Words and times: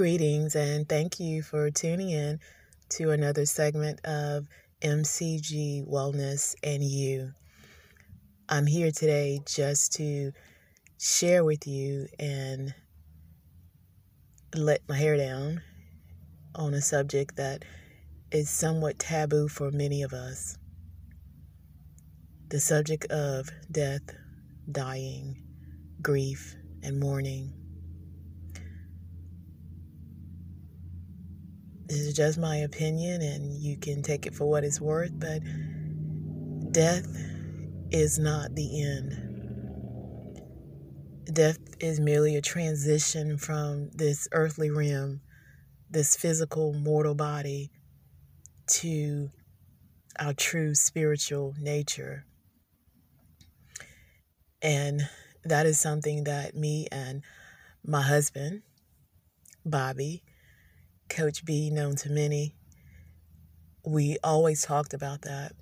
Greetings 0.00 0.56
and 0.56 0.88
thank 0.88 1.20
you 1.20 1.42
for 1.42 1.70
tuning 1.70 2.08
in 2.08 2.40
to 2.88 3.10
another 3.10 3.44
segment 3.44 4.00
of 4.06 4.46
MCG 4.80 5.86
Wellness 5.86 6.54
and 6.62 6.82
You. 6.82 7.32
I'm 8.48 8.64
here 8.64 8.92
today 8.92 9.40
just 9.44 9.92
to 9.96 10.32
share 10.98 11.44
with 11.44 11.66
you 11.66 12.06
and 12.18 12.72
let 14.54 14.80
my 14.88 14.96
hair 14.96 15.18
down 15.18 15.60
on 16.54 16.72
a 16.72 16.80
subject 16.80 17.36
that 17.36 17.66
is 18.32 18.48
somewhat 18.48 18.98
taboo 18.98 19.48
for 19.48 19.70
many 19.70 20.02
of 20.02 20.14
us. 20.14 20.56
The 22.48 22.60
subject 22.60 23.04
of 23.10 23.50
death, 23.70 24.14
dying, 24.72 25.42
grief, 26.00 26.56
and 26.82 26.98
mourning. 26.98 27.59
Is 31.92 32.14
just 32.14 32.38
my 32.38 32.56
opinion, 32.56 33.22
and 33.22 33.52
you 33.52 33.76
can 33.76 34.02
take 34.02 34.26
it 34.26 34.34
for 34.34 34.44
what 34.46 34.64
it's 34.64 34.80
worth, 34.80 35.12
but 35.14 35.40
death 36.72 37.06
is 37.90 38.18
not 38.18 38.54
the 38.54 38.82
end. 38.82 39.26
Death 41.32 41.58
is 41.80 42.00
merely 42.00 42.36
a 42.36 42.42
transition 42.42 43.38
from 43.38 43.90
this 43.90 44.28
earthly 44.32 44.70
realm, 44.70 45.20
this 45.90 46.16
physical, 46.16 46.72
mortal 46.72 47.14
body, 47.14 47.70
to 48.66 49.30
our 50.18 50.32
true 50.32 50.74
spiritual 50.74 51.54
nature. 51.58 52.24
And 54.62 55.08
that 55.44 55.66
is 55.66 55.80
something 55.80 56.24
that 56.24 56.54
me 56.54 56.86
and 56.92 57.22
my 57.84 58.02
husband, 58.02 58.62
Bobby, 59.64 60.22
Coach 61.10 61.44
B, 61.44 61.70
known 61.70 61.96
to 61.96 62.08
many, 62.08 62.54
we 63.84 64.16
always 64.22 64.62
talked 64.62 64.94
about 64.94 65.22
that. 65.22 65.52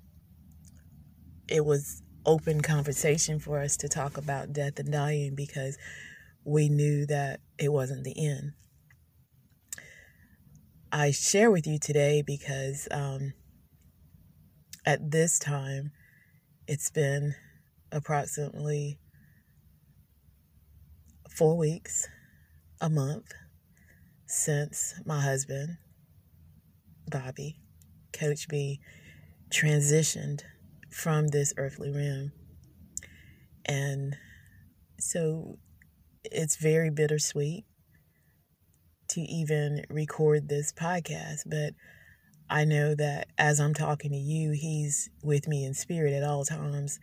It 1.47 1.65
was 1.65 2.03
open 2.25 2.61
conversation 2.61 3.39
for 3.39 3.59
us 3.59 3.75
to 3.77 3.89
talk 3.89 4.17
about 4.17 4.53
death 4.53 4.77
and 4.79 4.91
dying 4.91 5.33
because 5.35 5.77
we 6.45 6.69
knew 6.69 7.05
that 7.07 7.39
it 7.57 7.73
wasn't 7.73 8.03
the 8.03 8.13
end. 8.17 8.53
I 10.91 11.11
share 11.11 11.49
with 11.49 11.65
you 11.65 11.79
today 11.79 12.21
because 12.25 12.87
um, 12.91 13.33
at 14.85 15.11
this 15.11 15.39
time, 15.39 15.91
it's 16.67 16.91
been 16.91 17.35
approximately 17.91 18.99
four 21.29 21.57
weeks, 21.57 22.07
a 22.79 22.89
month 22.89 23.33
since 24.29 24.93
my 25.07 25.19
husband, 25.19 25.77
Bobby, 27.09 27.57
Coach 28.13 28.47
B, 28.47 28.79
transitioned 29.49 30.41
from 30.91 31.29
this 31.29 31.51
earthly 31.57 31.89
realm. 31.89 32.31
And 33.65 34.15
so 34.99 35.57
it's 36.23 36.57
very 36.57 36.91
bittersweet 36.91 37.65
to 39.09 39.21
even 39.21 39.83
record 39.89 40.47
this 40.47 40.71
podcast, 40.71 41.41
but 41.47 41.73
I 42.51 42.65
know 42.65 42.93
that 42.93 43.29
as 43.35 43.59
I'm 43.59 43.73
talking 43.73 44.11
to 44.11 44.17
you, 44.17 44.51
he's 44.51 45.09
with 45.23 45.47
me 45.47 45.65
in 45.65 45.73
spirit 45.73 46.13
at 46.13 46.23
all 46.23 46.45
times 46.45 46.99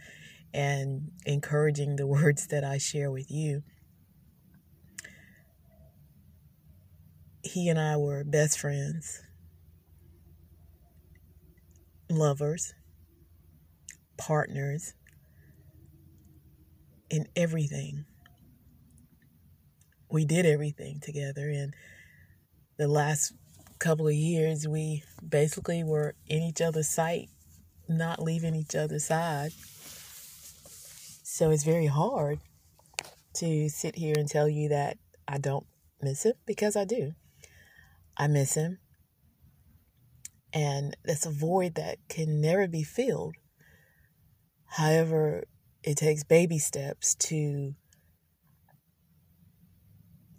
and 0.55 1.11
encouraging 1.25 1.97
the 1.97 2.07
words 2.07 2.47
that 2.49 2.63
I 2.63 2.79
share 2.79 3.11
with 3.11 3.33
you. 3.33 3.65
He 7.47 7.69
and 7.69 7.79
I 7.79 7.97
were 7.97 8.25
best 8.25 8.59
friends, 8.59 9.23
lovers, 12.11 12.75
partners 14.19 14.95
in 17.11 17.29
everything. 17.37 18.05
We 20.11 20.25
did 20.25 20.47
everything 20.47 21.01
together, 21.01 21.49
and 21.49 21.75
the 22.79 22.89
last 22.89 23.33
couple 23.79 24.09
of 24.09 24.15
years, 24.15 24.67
we 24.67 25.03
basically 25.27 25.85
were 25.85 26.15
in 26.27 26.43
each 26.43 26.61
other's 26.61 26.89
sight, 26.89 27.29
not 27.89 28.23
leaving 28.23 28.55
each 28.55 28.75
other's 28.75 29.05
side. 29.05 29.53
So 31.23 31.51
it's 31.51 31.65
very 31.65 31.87
hard 31.87 32.41
to 33.35 33.69
sit 33.69 33.97
here 33.97 34.15
and 34.17 34.29
tell 34.29 34.49
you 34.49 34.71
that 34.71 34.97
I 35.29 35.39
don't 35.39 35.67
miss 36.01 36.25
him 36.25 36.35
because 36.47 36.77
I 36.77 36.85
do. 36.85 37.13
I 38.17 38.27
miss 38.27 38.55
him. 38.55 38.79
And 40.53 40.97
that's 41.05 41.27
a 41.27 41.31
void 41.31 41.75
that 41.75 41.99
can 42.09 42.41
never 42.41 42.67
be 42.67 42.83
filled. 42.83 43.37
However, 44.67 45.45
it 45.83 45.97
takes 45.97 46.25
baby 46.25 46.59
steps 46.59 47.15
to 47.15 47.75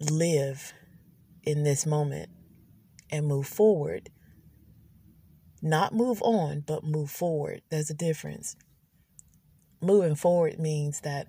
live 0.00 0.72
in 1.42 1.62
this 1.62 1.86
moment 1.86 2.30
and 3.10 3.26
move 3.26 3.46
forward. 3.46 4.10
Not 5.62 5.94
move 5.94 6.20
on, 6.22 6.64
but 6.66 6.84
move 6.84 7.10
forward. 7.10 7.62
There's 7.70 7.90
a 7.90 7.94
difference. 7.94 8.56
Moving 9.80 10.14
forward 10.14 10.58
means 10.58 11.00
that 11.00 11.28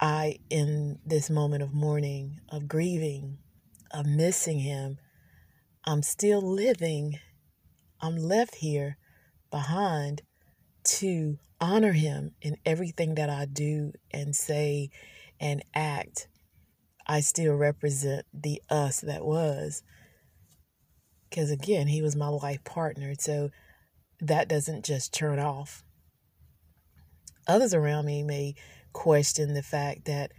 I, 0.00 0.38
in 0.50 0.98
this 1.04 1.30
moment 1.30 1.62
of 1.62 1.72
mourning, 1.72 2.40
of 2.50 2.68
grieving, 2.68 3.38
of 3.90 4.06
missing 4.06 4.60
him, 4.60 4.98
I'm 5.84 6.02
still 6.02 6.40
living. 6.40 7.18
I'm 8.00 8.16
left 8.16 8.56
here 8.56 8.96
behind 9.50 10.22
to 10.84 11.38
honor 11.60 11.92
him 11.92 12.32
in 12.40 12.56
everything 12.64 13.14
that 13.16 13.30
I 13.30 13.46
do 13.46 13.92
and 14.10 14.34
say 14.34 14.90
and 15.40 15.62
act. 15.74 16.28
I 17.06 17.20
still 17.20 17.54
represent 17.54 18.26
the 18.32 18.62
us 18.68 19.00
that 19.00 19.24
was. 19.24 19.82
Because 21.28 21.50
again, 21.50 21.88
he 21.88 22.02
was 22.02 22.16
my 22.16 22.28
life 22.28 22.64
partner. 22.64 23.14
So 23.18 23.50
that 24.20 24.48
doesn't 24.48 24.84
just 24.84 25.14
turn 25.14 25.38
off. 25.38 25.82
Others 27.46 27.72
around 27.72 28.04
me 28.04 28.22
may 28.22 28.54
question 28.92 29.54
the 29.54 29.62
fact 29.62 30.04
that 30.04 30.32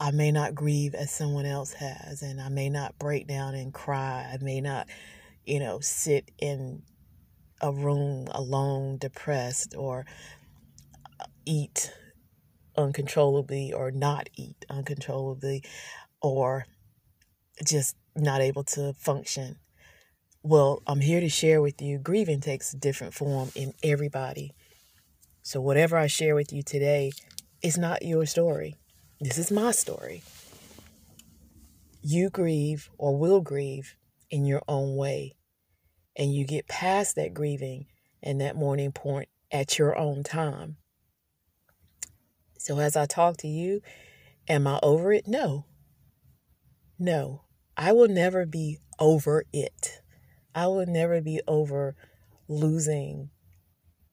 I 0.00 0.12
may 0.12 0.30
not 0.30 0.54
grieve 0.54 0.94
as 0.94 1.10
someone 1.10 1.46
else 1.46 1.72
has, 1.72 2.22
and 2.22 2.40
I 2.40 2.48
may 2.48 2.70
not 2.70 2.98
break 2.98 3.26
down 3.26 3.54
and 3.54 3.74
cry. 3.74 4.30
I 4.32 4.42
may 4.42 4.60
not, 4.60 4.88
you 5.44 5.58
know, 5.58 5.80
sit 5.80 6.30
in 6.38 6.82
a 7.60 7.72
room 7.72 8.28
alone, 8.30 8.98
depressed, 8.98 9.74
or 9.76 10.06
uh, 11.20 11.24
eat 11.44 11.92
uncontrollably, 12.76 13.72
or 13.72 13.90
not 13.90 14.28
eat 14.36 14.64
uncontrollably, 14.70 15.64
or 16.22 16.64
just 17.64 17.96
not 18.14 18.40
able 18.40 18.62
to 18.64 18.92
function. 18.94 19.56
Well, 20.44 20.80
I'm 20.86 21.00
here 21.00 21.20
to 21.20 21.28
share 21.28 21.60
with 21.60 21.82
you 21.82 21.98
grieving 21.98 22.40
takes 22.40 22.72
a 22.72 22.78
different 22.78 23.14
form 23.14 23.50
in 23.56 23.74
everybody. 23.82 24.54
So, 25.42 25.60
whatever 25.60 25.96
I 25.96 26.06
share 26.06 26.36
with 26.36 26.52
you 26.52 26.62
today 26.62 27.10
is 27.62 27.76
not 27.76 28.02
your 28.02 28.26
story. 28.26 28.76
This 29.20 29.36
is 29.36 29.50
my 29.50 29.72
story. 29.72 30.22
You 32.02 32.30
grieve 32.30 32.88
or 32.98 33.16
will 33.16 33.40
grieve 33.40 33.96
in 34.30 34.44
your 34.44 34.62
own 34.68 34.94
way. 34.94 35.34
And 36.16 36.32
you 36.32 36.44
get 36.44 36.68
past 36.68 37.16
that 37.16 37.34
grieving 37.34 37.86
and 38.22 38.40
that 38.40 38.54
mourning 38.54 38.92
point 38.92 39.28
at 39.50 39.76
your 39.76 39.98
own 39.98 40.22
time. 40.22 40.76
So, 42.58 42.78
as 42.78 42.96
I 42.96 43.06
talk 43.06 43.38
to 43.38 43.48
you, 43.48 43.80
am 44.48 44.68
I 44.68 44.78
over 44.84 45.12
it? 45.12 45.26
No. 45.26 45.64
No. 46.96 47.42
I 47.76 47.92
will 47.92 48.08
never 48.08 48.46
be 48.46 48.78
over 49.00 49.44
it. 49.52 50.00
I 50.54 50.68
will 50.68 50.86
never 50.86 51.20
be 51.20 51.40
over 51.48 51.96
losing 52.46 53.30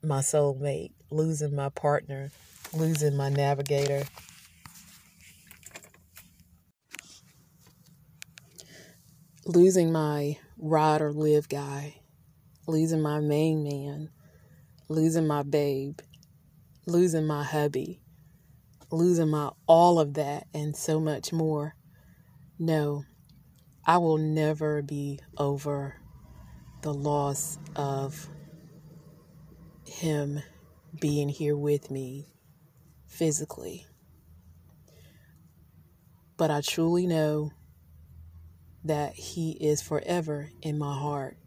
my 0.01 0.19
soulmate, 0.19 0.94
losing 1.12 1.56
my 1.56 1.69
partner, 1.69 2.31
losing 2.74 3.16
my 3.16 3.30
navigator, 3.30 4.06
losing 9.46 9.92
my 9.92 10.38
ride 10.58 11.02
or 11.02 11.14
live 11.14 11.48
guy, 11.48 12.02
losing 12.68 13.02
my 13.02 13.20
main 13.20 13.64
man, 13.64 14.10
losing 14.90 15.28
my 15.28 15.44
babe, 15.44 16.00
losing 16.88 17.28
my 17.28 17.44
hubby, 17.44 18.02
losing 18.92 19.30
my 19.30 19.52
all 19.68 20.00
of 20.00 20.16
that 20.16 20.48
and 20.54 20.76
so 20.76 21.00
much 21.00 21.32
more. 21.32 21.76
No, 22.58 23.04
I 23.86 24.00
will 24.00 24.18
never 24.18 24.82
be 24.82 25.20
over 25.38 25.96
the 26.82 26.94
loss 26.94 27.60
of 27.76 28.28
him 29.86 30.42
being 31.00 31.30
here 31.30 31.56
with 31.56 31.92
me 31.92 32.28
physically. 33.06 33.86
But 36.36 36.50
I 36.50 36.62
truly 36.62 37.06
know 37.06 37.52
that 38.86 39.14
He 39.14 39.52
is 39.52 39.82
forever 39.82 40.50
in 40.62 40.78
my 40.78 40.98
heart. 40.98 41.38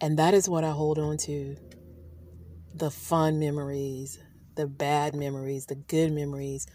And 0.00 0.18
that 0.18 0.34
is 0.34 0.48
what 0.48 0.64
I 0.64 0.70
hold 0.70 0.98
on 0.98 1.16
to 1.18 1.56
the 2.74 2.90
fun 2.90 3.38
memories, 3.38 4.18
the 4.54 4.66
bad 4.66 5.14
memories, 5.14 5.66
the 5.66 5.74
good 5.74 6.12
memories, 6.12 6.66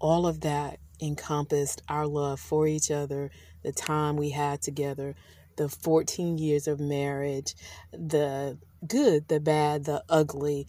all 0.00 0.26
of 0.26 0.40
that 0.40 0.78
encompassed 1.00 1.82
our 1.88 2.06
love 2.06 2.40
for 2.40 2.66
each 2.66 2.90
other, 2.90 3.30
the 3.62 3.72
time 3.72 4.16
we 4.16 4.30
had 4.30 4.62
together, 4.62 5.14
the 5.56 5.68
14 5.68 6.38
years 6.38 6.66
of 6.66 6.80
marriage, 6.80 7.54
the 7.92 8.58
good, 8.86 9.28
the 9.28 9.40
bad, 9.40 9.84
the 9.84 10.02
ugly. 10.08 10.66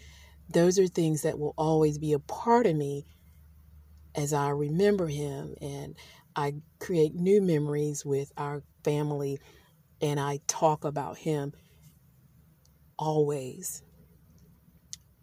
Those 0.50 0.78
are 0.78 0.88
things 0.88 1.24
that 1.24 1.40
will 1.40 1.54
always 1.58 1.98
be 1.98 2.14
a 2.14 2.20
part 2.20 2.68
of 2.68 2.76
me 2.76 3.06
as 4.14 4.34
I 4.34 4.50
remember 4.50 5.08
him 5.08 5.56
and 5.62 5.96
I 6.36 6.56
create 6.80 7.16
new 7.16 7.42
memories 7.42 8.06
with 8.06 8.32
our 8.38 8.62
family 8.84 9.40
and 10.02 10.20
I 10.20 10.40
talk 10.48 10.84
about 10.84 11.18
him 11.18 11.54
always. 12.98 13.82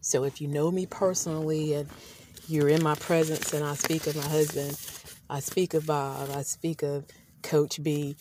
So 0.01 0.25
if 0.25 0.41
you 0.41 0.49
know 0.49 0.71
me 0.71 0.87
personally 0.87 1.75
and 1.75 1.89
you're 2.49 2.69
in 2.69 2.83
my 2.83 2.95
presence 2.97 3.53
and 3.53 3.65
I 3.65 3.75
speak 3.75 4.07
of 4.07 4.17
my 4.17 4.27
husband, 4.29 4.79
I 5.31 5.41
speak 5.41 5.75
of 5.75 5.87
Bob, 5.87 6.31
I 6.31 6.43
speak 6.43 6.83
of 6.83 7.07
Coach 7.43 7.83
B, 7.83 8.17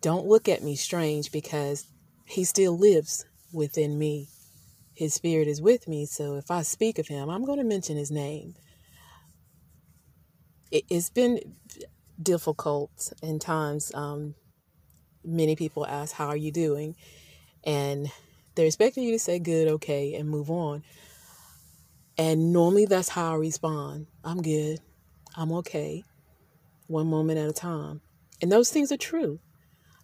don't 0.00 0.26
look 0.26 0.48
at 0.48 0.62
me 0.62 0.76
strange 0.76 1.30
because 1.30 1.86
he 2.24 2.44
still 2.44 2.76
lives 2.76 3.24
within 3.52 3.98
me. 3.98 4.28
His 4.94 5.14
spirit 5.14 5.48
is 5.48 5.62
with 5.62 5.88
me. 5.88 6.06
So 6.06 6.36
if 6.36 6.50
I 6.50 6.62
speak 6.62 6.98
of 6.98 7.08
him, 7.08 7.28
I'm 7.28 7.44
going 7.44 7.58
to 7.58 7.64
mention 7.64 7.96
his 7.96 8.10
name. 8.10 8.54
It's 10.70 11.10
been 11.10 11.40
difficult 12.22 13.12
in 13.22 13.38
times. 13.38 13.92
Um, 13.94 14.34
many 15.24 15.56
people 15.56 15.86
ask, 15.86 16.14
How 16.14 16.28
are 16.28 16.36
you 16.36 16.52
doing? 16.52 16.96
And 17.64 18.10
they're 18.54 18.66
expecting 18.66 19.04
you 19.04 19.12
to 19.12 19.18
say 19.18 19.38
good, 19.38 19.68
okay, 19.68 20.14
and 20.14 20.28
move 20.28 20.50
on. 20.50 20.82
And 22.18 22.52
normally 22.52 22.86
that's 22.86 23.08
how 23.08 23.32
I 23.32 23.36
respond. 23.36 24.06
I'm 24.24 24.42
good. 24.42 24.80
I'm 25.36 25.52
okay. 25.52 26.04
One 26.86 27.06
moment 27.06 27.38
at 27.38 27.48
a 27.48 27.52
time. 27.52 28.00
And 28.42 28.50
those 28.50 28.70
things 28.70 28.90
are 28.90 28.96
true. 28.96 29.40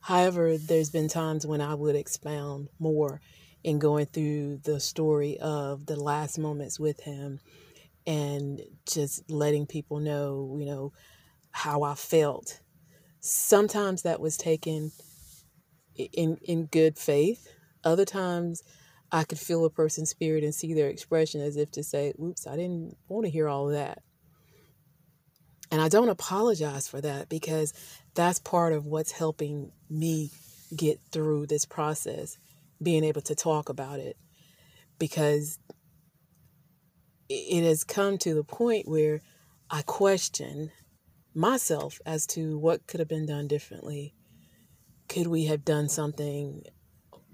However, 0.01 0.57
there's 0.57 0.91
been 0.91 1.09
times 1.09 1.47
when 1.47 1.61
I 1.61 1.75
would 1.75 1.97
expound 1.97 2.69
more 2.79 3.21
in 3.65 3.81
going 3.81 4.07
through 4.07 4.59
the 4.59 4.79
story 4.79 5.39
of 5.41 5.87
the 5.87 5.97
last 5.97 6.39
moments 6.39 6.79
with 6.79 7.01
him 7.01 7.41
and 8.07 8.61
just 8.89 9.29
letting 9.29 9.67
people 9.67 9.99
know, 9.99 10.57
you 10.59 10.65
know, 10.65 10.93
how 11.57 11.83
I 11.83 11.95
felt. 11.95 12.61
Sometimes 13.21 14.03
that 14.03 14.21
was 14.21 14.37
taken 14.37 14.93
in 15.95 16.37
in 16.43 16.67
good 16.67 16.99
faith. 16.99 17.49
Other 17.83 18.05
times 18.05 18.63
I 19.11 19.25
could 19.25 19.39
feel 19.39 19.65
a 19.65 19.71
person's 19.71 20.11
spirit 20.11 20.45
and 20.45 20.55
see 20.55 20.75
their 20.75 20.91
expression 20.91 21.41
as 21.41 21.57
if 21.57 21.71
to 21.71 21.83
say, 21.83 22.13
"Oops, 22.23 22.47
I 22.47 22.57
didn't 22.57 22.99
want 23.09 23.25
to 23.25 23.31
hear 23.31 23.49
all 23.49 23.69
of 23.69 23.73
that." 23.73 24.03
And 25.71 25.81
I 25.81 25.89
don't 25.89 26.11
apologize 26.11 26.89
for 26.89 27.01
that 27.01 27.31
because 27.31 27.73
that's 28.13 28.39
part 28.39 28.75
of 28.75 28.85
what's 28.85 29.13
helping 29.13 29.73
me 29.89 30.31
get 30.77 31.01
through 31.11 31.47
this 31.47 31.65
process, 31.65 32.37
being 32.83 33.03
able 33.03 33.23
to 33.23 33.35
talk 33.35 33.71
about 33.71 33.99
it. 33.99 34.19
Because 34.99 35.59
it 37.31 37.65
has 37.65 37.83
come 37.83 38.19
to 38.19 38.35
the 38.35 38.45
point 38.45 38.87
where 38.87 39.23
I 39.71 39.81
question 39.81 40.71
myself 41.37 42.01
as 42.07 42.27
to 42.27 42.59
what 42.59 42.87
could 42.87 42.99
have 42.99 43.09
been 43.09 43.27
done 43.27 43.47
differently. 43.47 44.15
Could 45.09 45.27
we 45.27 45.45
have 45.45 45.65
done 45.65 45.89
something 45.89 46.63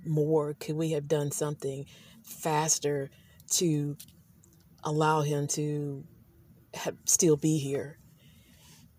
more? 0.05 0.55
Could 0.55 0.77
we 0.77 0.91
have 0.91 1.07
done 1.07 1.31
something 1.31 1.87
faster 2.25 3.11
to 3.53 3.97
allow 4.83 5.23
him 5.23 5.47
to 5.49 6.05
have, 6.75 6.97
still 7.05 7.37
be 7.37 7.59
here? 7.59 7.99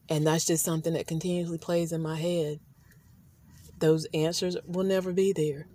And 0.10 0.26
that's 0.26 0.46
just 0.46 0.64
something 0.64 0.94
that 0.94 1.06
continuously 1.06 1.58
plays 1.58 1.92
in 1.92 2.02
my 2.02 2.16
head. 2.16 2.60
Those 3.80 4.08
answers 4.14 4.56
will 4.66 4.86
never 4.86 5.12
be 5.12 5.34
there. 5.34 5.68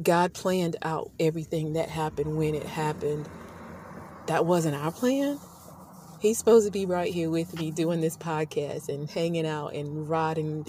God 0.00 0.34
planned 0.34 0.76
out 0.82 1.10
everything 1.18 1.72
that 1.72 1.88
happened 1.88 2.36
when 2.36 2.54
it 2.54 2.64
happened. 2.64 3.28
That 4.26 4.46
wasn't 4.46 4.76
our 4.76 4.92
plan. 4.92 5.40
He's 6.20 6.36
supposed 6.36 6.66
to 6.66 6.70
be 6.70 6.84
right 6.84 7.12
here 7.12 7.30
with 7.30 7.58
me 7.58 7.70
doing 7.70 8.02
this 8.02 8.18
podcast 8.18 8.90
and 8.90 9.08
hanging 9.08 9.46
out 9.46 9.74
and 9.74 10.06
riding, 10.06 10.66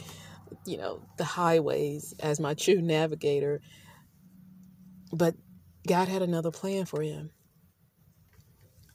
you 0.66 0.78
know, 0.78 1.02
the 1.18 1.26
highways 1.26 2.14
as 2.22 2.40
my 2.40 2.54
true 2.54 2.82
navigator. 2.82 3.60
But 5.12 5.36
God 5.86 6.08
had 6.08 6.22
another 6.22 6.52
plan 6.52 6.86
for 6.86 7.02
him. 7.02 7.32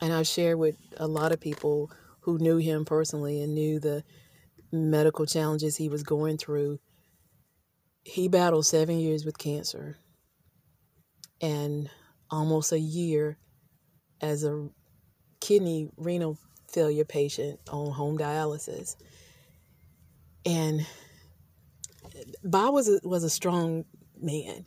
And 0.01 0.15
I've 0.15 0.27
shared 0.27 0.59
with 0.59 0.77
a 0.97 1.07
lot 1.07 1.33
of 1.33 1.41
people 1.41 1.91
who 2.21 2.39
knew 2.39 2.57
him 2.57 2.87
personally 2.87 3.43
and 3.43 3.55
knew 3.55 3.79
the 3.79 4.03
medical 4.73 5.27
challenges 5.27 5.77
he 5.77 5.91
was 5.91 6.03
going 6.03 6.39
through. 6.39 6.79
He 8.03 8.29
battled 8.29 8.65
seven 8.65 8.99
years 8.99 9.27
with 9.27 9.37
cancer 9.37 9.99
and 11.43 11.91
almost 12.31 12.73
a 12.73 12.79
year 12.79 13.37
as 14.23 14.43
a 14.43 14.71
kidney 15.41 15.91
renal 15.97 16.39
failure 16.77 17.07
patient 17.07 17.59
on 17.73 17.91
home 17.91 18.19
dialysis. 18.19 18.97
And 20.45 20.87
Bob 22.45 22.75
was 22.75 22.87
a, 22.87 23.01
was 23.03 23.25
a 23.25 23.31
strong 23.31 23.87
man. 24.21 24.67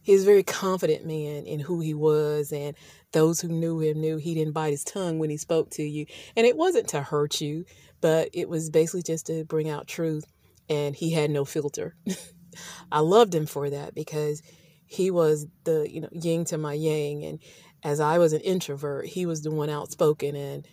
He 0.00 0.14
was 0.14 0.22
a 0.22 0.26
very 0.26 0.42
confident 0.42 1.04
man 1.06 1.44
in 1.44 1.60
who 1.60 1.80
he 1.80 1.92
was, 1.92 2.52
and 2.52 2.74
those 3.12 3.42
who 3.42 3.48
knew 3.48 3.80
him 3.80 4.00
knew 4.00 4.16
he 4.16 4.34
didn't 4.34 4.54
bite 4.54 4.70
his 4.70 4.82
tongue 4.82 5.18
when 5.18 5.28
he 5.28 5.36
spoke 5.36 5.68
to 5.72 5.82
you. 5.82 6.06
And 6.34 6.46
it 6.46 6.56
wasn't 6.56 6.88
to 6.88 7.02
hurt 7.02 7.42
you, 7.42 7.66
but 8.00 8.30
it 8.32 8.48
was 8.48 8.70
basically 8.70 9.02
just 9.02 9.26
to 9.26 9.44
bring 9.44 9.68
out 9.68 9.86
truth, 9.86 10.24
and 10.70 10.96
he 10.96 11.10
had 11.10 11.30
no 11.30 11.44
filter. 11.44 11.94
I 12.90 13.00
loved 13.00 13.34
him 13.34 13.44
for 13.44 13.68
that 13.68 13.94
because 13.94 14.42
he 14.86 15.10
was 15.10 15.46
the 15.64 15.86
you 15.88 16.00
know 16.00 16.08
yin 16.12 16.46
to 16.46 16.56
my 16.56 16.72
yang, 16.72 17.24
and 17.24 17.38
as 17.84 18.00
I 18.00 18.16
was 18.16 18.32
an 18.32 18.40
introvert, 18.40 19.04
he 19.04 19.26
was 19.26 19.42
the 19.42 19.50
one 19.50 19.68
outspoken 19.68 20.34
and 20.34 20.66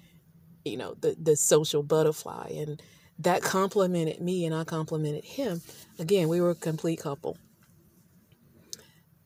you 0.66 0.78
know 0.78 0.96
the 1.00 1.16
the 1.20 1.36
social 1.36 1.84
butterfly 1.84 2.52
and 2.56 2.82
that 3.20 3.42
complimented 3.42 4.22
me 4.22 4.46
and 4.46 4.56
I 4.56 4.64
complimented 4.64 5.26
him. 5.26 5.62
Again, 6.00 6.30
we 6.30 6.40
were 6.40 6.52
a 6.52 6.56
complete 6.56 7.00
couple. 7.00 7.38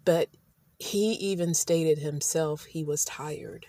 But 0.03 0.29
he 0.79 1.13
even 1.13 1.53
stated 1.53 1.99
himself 1.99 2.65
he 2.65 2.83
was 2.83 3.05
tired. 3.05 3.67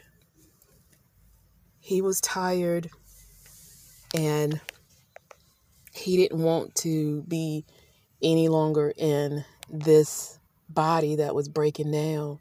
He 1.79 2.01
was 2.01 2.21
tired 2.23 2.89
and 4.15 4.61
he 5.93 6.17
didn't 6.17 6.43
want 6.43 6.75
to 6.77 7.23
be 7.29 7.67
any 8.23 8.49
longer 8.49 8.93
in 8.97 9.45
this 9.69 10.39
body 10.71 11.17
that 11.17 11.35
was 11.35 11.49
breaking 11.49 11.93
down 11.93 12.41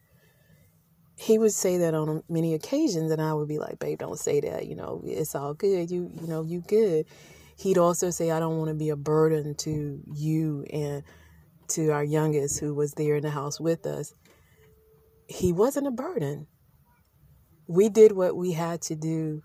he 1.23 1.37
would 1.37 1.53
say 1.53 1.77
that 1.77 1.93
on 1.93 2.21
many 2.27 2.53
occasions 2.53 3.09
and 3.09 3.21
I 3.21 3.33
would 3.33 3.47
be 3.47 3.57
like, 3.57 3.79
babe, 3.79 3.99
don't 3.99 4.19
say 4.19 4.41
that. 4.41 4.67
You 4.67 4.75
know, 4.75 5.01
it's 5.05 5.35
all 5.35 5.53
good. 5.53 5.89
You, 5.89 6.11
you 6.19 6.27
know, 6.27 6.43
you 6.43 6.59
good. 6.59 7.05
He'd 7.55 7.77
also 7.77 8.09
say, 8.09 8.29
I 8.29 8.39
don't 8.39 8.57
want 8.57 8.69
to 8.69 8.75
be 8.75 8.89
a 8.89 8.97
burden 8.97 9.55
to 9.59 10.01
you 10.13 10.65
and 10.71 11.03
to 11.69 11.91
our 11.91 12.03
youngest 12.03 12.59
who 12.59 12.73
was 12.73 12.91
there 12.93 13.15
in 13.15 13.23
the 13.23 13.29
house 13.29 13.57
with 13.57 13.85
us. 13.85 14.13
He 15.27 15.53
wasn't 15.53 15.87
a 15.87 15.91
burden. 15.91 16.47
We 17.67 17.87
did 17.87 18.11
what 18.11 18.35
we 18.35 18.51
had 18.51 18.81
to 18.83 18.95
do 18.95 19.43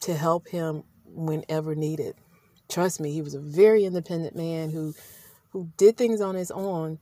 to 0.00 0.14
help 0.14 0.48
him 0.48 0.82
whenever 1.04 1.76
needed. 1.76 2.16
Trust 2.68 3.00
me, 3.00 3.12
he 3.12 3.22
was 3.22 3.34
a 3.34 3.40
very 3.40 3.84
independent 3.84 4.34
man 4.34 4.70
who 4.70 4.94
who 5.50 5.68
did 5.76 5.96
things 5.96 6.20
on 6.20 6.36
his 6.36 6.50
own 6.50 6.98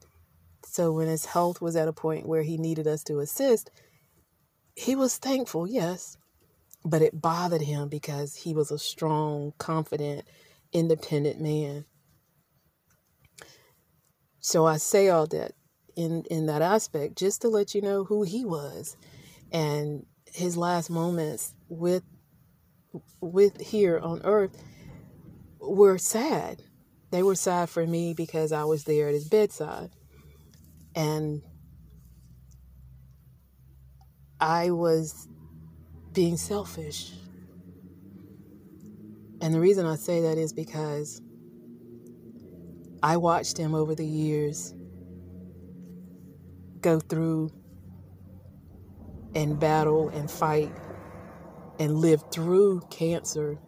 so 0.65 0.93
when 0.93 1.09
his 1.09 1.27
health 1.27 1.61
was 1.61 1.77
at 1.77 1.89
a 1.89 1.93
point 1.93 2.29
where 2.29 2.43
he 2.43 2.57
needed 2.57 2.87
us 2.87 3.03
to 3.05 3.21
assist, 3.21 3.71
he 4.75 4.95
was 4.95 5.17
thankful, 5.17 5.67
yes, 5.67 6.17
but 6.85 7.03
it 7.03 7.21
bothered 7.21 7.63
him 7.63 7.89
because 7.89 8.37
he 8.37 8.55
was 8.55 8.71
a 8.71 8.79
strong, 8.79 9.53
confident, 9.59 10.25
independent 10.73 11.41
man. 11.41 11.85
So 14.41 14.67
I 14.67 14.77
say 14.77 15.09
all 15.09 15.27
that 15.29 15.53
in 15.97 16.23
in 16.31 16.47
that 16.47 16.63
aspect 16.63 17.19
just 17.19 17.43
to 17.43 17.49
let 17.49 17.75
you 17.75 17.83
know 17.83 18.05
who 18.05 18.23
he 18.23 18.45
was 18.45 18.97
and 19.51 20.07
his 20.33 20.57
last 20.57 20.91
moments 20.91 21.55
with 21.69 22.05
with 23.21 23.61
here 23.61 23.99
on 23.99 24.21
earth 24.25 24.57
were 25.61 25.99
sad. 25.99 26.63
They 27.11 27.23
were 27.23 27.35
sad 27.35 27.69
for 27.69 27.87
me 27.87 28.15
because 28.15 28.53
I 28.53 28.65
was 28.65 28.85
there 28.85 29.09
at 29.09 29.15
his 29.15 29.29
bedside. 29.29 29.91
And 30.95 31.43
I 34.41 34.71
was 34.71 35.29
being 36.13 36.37
selfish. 36.37 37.13
And 39.41 39.55
the 39.55 39.61
reason 39.61 39.87
I 39.87 39.97
say 39.97 40.21
that 40.23 40.39
is 40.39 40.53
because 40.53 41.21
I 43.03 43.17
watched 43.17 43.57
him 43.57 43.75
over 43.75 43.95
the 43.95 44.07
years 44.07 44.75
go 46.81 46.99
through 47.01 47.51
and 49.35 49.59
battle 49.59 50.09
and 50.09 50.31
fight 50.31 50.73
and 51.79 51.97
live 51.97 52.23
through 52.33 52.83
cancer. 52.91 53.59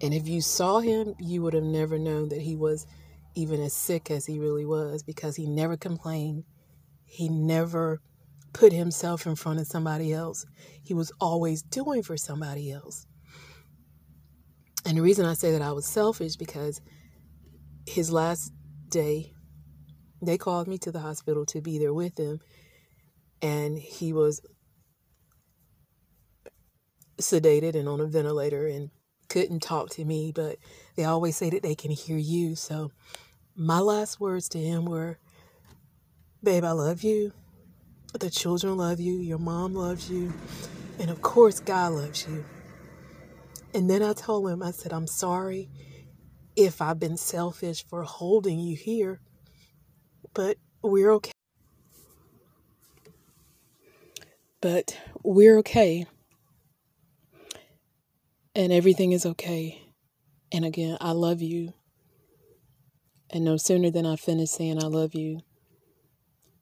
And 0.00 0.12
if 0.12 0.26
you 0.26 0.40
saw 0.40 0.80
him, 0.80 1.14
you 1.18 1.42
would 1.42 1.54
have 1.54 1.62
never 1.62 1.98
known 1.98 2.28
that 2.30 2.40
he 2.40 2.56
was 2.56 2.86
even 3.34 3.60
as 3.60 3.72
sick 3.72 4.10
as 4.10 4.26
he 4.26 4.38
really 4.38 4.64
was 4.64 5.02
because 5.02 5.36
he 5.36 5.46
never 5.46 5.76
complained. 5.76 6.44
He 7.04 7.28
never 7.28 8.00
put 8.52 8.72
himself 8.72 9.26
in 9.26 9.34
front 9.34 9.60
of 9.60 9.66
somebody 9.66 10.12
else. 10.12 10.46
He 10.82 10.94
was 10.94 11.12
always 11.20 11.62
doing 11.62 12.02
for 12.02 12.16
somebody 12.16 12.70
else. 12.70 13.06
And 14.86 14.96
the 14.96 15.02
reason 15.02 15.26
I 15.26 15.34
say 15.34 15.50
that 15.52 15.62
I 15.62 15.72
was 15.72 15.86
selfish 15.86 16.36
because 16.36 16.80
his 17.86 18.12
last 18.12 18.52
day, 18.88 19.32
they 20.22 20.38
called 20.38 20.68
me 20.68 20.78
to 20.78 20.92
the 20.92 21.00
hospital 21.00 21.44
to 21.46 21.60
be 21.60 21.78
there 21.78 21.92
with 21.92 22.18
him, 22.18 22.40
and 23.42 23.78
he 23.78 24.12
was 24.12 24.40
sedated 27.20 27.74
and 27.74 27.88
on 27.88 28.00
a 28.00 28.06
ventilator 28.06 28.66
and 28.66 28.90
couldn't 29.28 29.60
talk 29.60 29.90
to 29.90 30.04
me, 30.04 30.32
but 30.34 30.56
they 30.96 31.04
always 31.04 31.36
say 31.36 31.50
that 31.50 31.62
they 31.62 31.74
can 31.74 31.90
hear 31.90 32.16
you. 32.16 32.54
So 32.54 32.90
my 33.56 33.78
last 33.78 34.20
words 34.20 34.48
to 34.50 34.58
him 34.58 34.84
were, 34.84 35.18
Babe, 36.42 36.64
I 36.64 36.72
love 36.72 37.02
you. 37.02 37.32
The 38.18 38.30
children 38.30 38.76
love 38.76 39.00
you. 39.00 39.14
Your 39.14 39.38
mom 39.38 39.74
loves 39.74 40.10
you. 40.10 40.32
And 40.98 41.10
of 41.10 41.22
course, 41.22 41.60
God 41.60 41.92
loves 41.92 42.26
you. 42.28 42.44
And 43.72 43.90
then 43.90 44.02
I 44.02 44.12
told 44.12 44.48
him, 44.48 44.62
I 44.62 44.70
said, 44.70 44.92
I'm 44.92 45.06
sorry 45.06 45.68
if 46.56 46.80
I've 46.80 47.00
been 47.00 47.16
selfish 47.16 47.84
for 47.86 48.04
holding 48.04 48.60
you 48.60 48.76
here, 48.76 49.20
but 50.32 50.56
we're 50.82 51.10
okay. 51.12 51.32
But 54.60 54.98
we're 55.22 55.58
okay. 55.58 56.06
And 58.54 58.72
everything 58.72 59.12
is 59.12 59.26
okay. 59.26 59.82
And 60.52 60.64
again, 60.64 60.96
I 61.00 61.10
love 61.10 61.42
you. 61.42 61.72
And 63.30 63.44
no 63.44 63.56
sooner 63.56 63.90
than 63.90 64.06
I 64.06 64.16
finished 64.16 64.54
saying 64.54 64.82
I 64.82 64.86
love 64.86 65.14
you, 65.14 65.40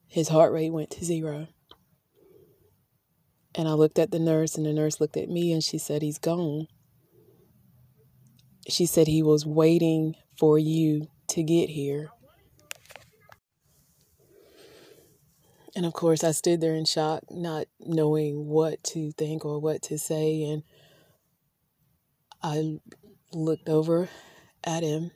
his 0.07 0.29
heart 0.29 0.51
rate 0.51 0.71
went 0.71 0.91
to 0.91 1.05
zero. 1.05 1.47
And 3.55 3.67
I 3.67 3.73
looked 3.73 3.99
at 3.99 4.11
the 4.11 4.19
nurse, 4.19 4.55
and 4.55 4.65
the 4.65 4.73
nurse 4.73 4.99
looked 4.99 5.17
at 5.17 5.29
me, 5.29 5.51
and 5.51 5.63
she 5.63 5.77
said, 5.77 6.01
He's 6.01 6.17
gone. 6.17 6.67
She 8.67 8.85
said 8.85 9.07
he 9.07 9.21
was 9.21 9.45
waiting 9.45 10.15
for 10.37 10.57
you 10.57 11.07
to 11.29 11.43
get 11.43 11.69
here. 11.69 12.09
And 15.75 15.85
of 15.85 15.93
course, 15.93 16.23
I 16.23 16.31
stood 16.31 16.61
there 16.61 16.75
in 16.75 16.85
shock, 16.85 17.23
not 17.31 17.65
knowing 17.79 18.47
what 18.47 18.83
to 18.85 19.11
think 19.11 19.43
or 19.43 19.59
what 19.59 19.81
to 19.83 19.97
say. 19.97 20.43
And 20.43 20.63
I 22.41 22.79
looked 23.33 23.67
over 23.67 24.09
at 24.63 24.83
him 24.83 25.11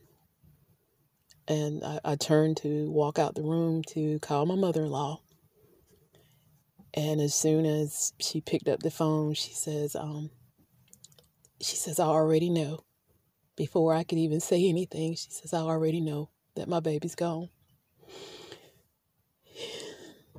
and 1.48 1.84
I, 1.84 2.00
I 2.04 2.16
turned 2.16 2.58
to 2.58 2.90
walk 2.90 3.20
out 3.20 3.36
the 3.36 3.44
room 3.44 3.84
to 3.90 4.20
call 4.20 4.46
my 4.46 4.56
mother 4.56 4.84
in 4.84 4.92
law. 4.92 5.22
And 6.94 7.22
as 7.22 7.34
soon 7.36 7.66
as 7.66 8.14
she 8.20 8.42
picked 8.42 8.68
up 8.68 8.80
the 8.80 8.92
phone, 8.92 9.34
she 9.34 9.54
says, 9.54 9.96
um, 9.96 10.32
she 11.62 11.76
says, 11.76 12.00
I 12.00 12.06
already 12.06 12.50
know. 12.50 12.84
Before 13.56 13.94
I 13.94 14.04
could 14.04 14.20
even 14.20 14.40
say 14.40 14.68
anything, 14.68 15.16
she 15.16 15.30
says, 15.30 15.54
I 15.54 15.60
already 15.60 16.02
know 16.02 16.30
that 16.56 16.68
my 16.68 16.80
baby's 16.80 17.16
gone. 17.16 17.50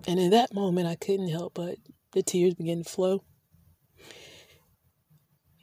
And 0.06 0.20
in 0.20 0.30
that 0.30 0.54
moment, 0.54 0.86
I 0.86 0.94
couldn't 0.94 1.28
help 1.28 1.54
but 1.54 1.76
the 2.12 2.22
tears 2.22 2.54
began 2.54 2.82
to 2.82 2.88
flow. 2.88 3.24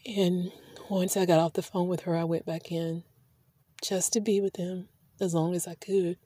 And 0.06 0.52
once 0.90 1.18
I 1.18 1.26
got 1.26 1.40
off 1.40 1.54
the 1.54 1.62
phone 1.62 1.88
with 1.88 2.02
her, 2.02 2.16
I 2.16 2.26
went 2.26 2.46
back 2.46 2.72
in 2.72 3.04
just 3.82 4.14
to 4.14 4.22
be 4.22 4.42
with 4.42 4.58
him 4.58 4.88
as 5.20 5.34
long 5.34 5.56
as 5.56 5.68
I 5.68 5.76
could. 5.76 6.18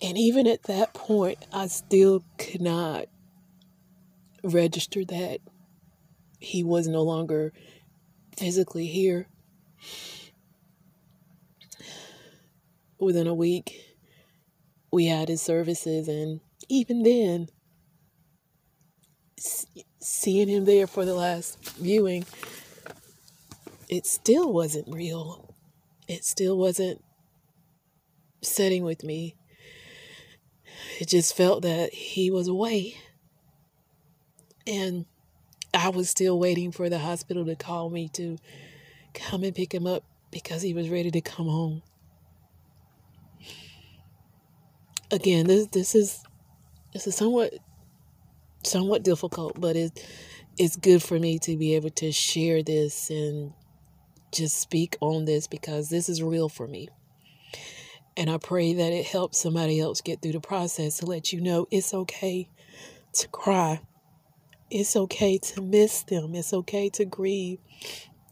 And 0.00 0.16
even 0.16 0.46
at 0.46 0.64
that 0.64 0.94
point, 0.94 1.38
I 1.52 1.66
still 1.66 2.24
could 2.38 2.60
not 2.60 3.06
register 4.44 5.04
that 5.04 5.40
he 6.38 6.62
was 6.62 6.86
no 6.86 7.02
longer 7.02 7.52
physically 8.36 8.86
here. 8.86 9.26
Within 13.00 13.26
a 13.26 13.34
week, 13.34 13.96
we 14.92 15.06
had 15.06 15.28
his 15.28 15.42
services, 15.42 16.08
and 16.08 16.40
even 16.68 17.02
then, 17.02 17.48
seeing 20.00 20.48
him 20.48 20.64
there 20.64 20.86
for 20.86 21.04
the 21.04 21.14
last 21.14 21.62
viewing, 21.76 22.24
it 23.88 24.06
still 24.06 24.52
wasn't 24.52 24.92
real. 24.92 25.54
It 26.06 26.24
still 26.24 26.56
wasn't 26.56 27.02
setting 28.42 28.84
with 28.84 29.02
me. 29.02 29.36
It 31.00 31.08
just 31.08 31.36
felt 31.36 31.62
that 31.62 31.92
he 31.92 32.30
was 32.30 32.48
away. 32.48 32.96
And 34.66 35.06
I 35.72 35.88
was 35.88 36.10
still 36.10 36.38
waiting 36.38 36.72
for 36.72 36.88
the 36.88 36.98
hospital 36.98 37.44
to 37.46 37.56
call 37.56 37.90
me 37.90 38.08
to 38.10 38.38
come 39.14 39.42
and 39.42 39.54
pick 39.54 39.72
him 39.72 39.86
up 39.86 40.04
because 40.30 40.62
he 40.62 40.74
was 40.74 40.88
ready 40.88 41.10
to 41.10 41.20
come 41.20 41.46
home. 41.46 41.82
Again, 45.10 45.46
this 45.46 45.66
this 45.68 45.94
is 45.94 46.22
this 46.92 47.06
is 47.06 47.16
somewhat 47.16 47.54
somewhat 48.62 49.02
difficult, 49.02 49.58
but 49.58 49.74
it 49.74 50.06
it's 50.58 50.76
good 50.76 51.02
for 51.02 51.18
me 51.18 51.38
to 51.38 51.56
be 51.56 51.74
able 51.74 51.90
to 51.90 52.12
share 52.12 52.62
this 52.62 53.08
and 53.08 53.52
just 54.32 54.58
speak 54.58 54.96
on 55.00 55.24
this 55.24 55.46
because 55.46 55.88
this 55.88 56.08
is 56.08 56.22
real 56.22 56.48
for 56.48 56.66
me. 56.66 56.88
And 58.16 58.28
I 58.28 58.38
pray 58.38 58.74
that 58.74 58.92
it 58.92 59.06
helps 59.06 59.38
somebody 59.38 59.80
else 59.80 60.00
get 60.00 60.20
through 60.20 60.32
the 60.32 60.40
process 60.40 60.98
to 60.98 61.06
let 61.06 61.32
you 61.32 61.40
know 61.40 61.66
it's 61.70 61.94
okay 61.94 62.48
to 63.12 63.28
cry. 63.28 63.80
It's 64.70 64.96
okay 64.96 65.38
to 65.38 65.62
miss 65.62 66.02
them. 66.02 66.34
It's 66.34 66.52
okay 66.52 66.88
to 66.90 67.04
grieve. 67.04 67.58